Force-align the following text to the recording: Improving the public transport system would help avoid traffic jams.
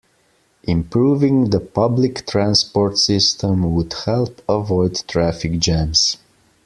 Improving 0.63 1.51
the 1.51 1.59
public 1.59 2.25
transport 2.25 2.97
system 2.97 3.75
would 3.75 3.93
help 4.05 4.41
avoid 4.49 5.03
traffic 5.07 5.59
jams. 5.59 6.17